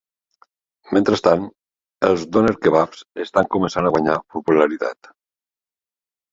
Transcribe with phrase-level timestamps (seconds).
[0.97, 1.45] Mentrestant,
[2.09, 5.15] els Doner kebabs estan començant a guanyar popularitat.